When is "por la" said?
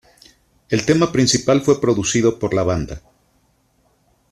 2.39-2.63